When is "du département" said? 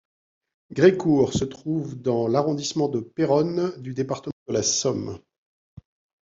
3.79-4.33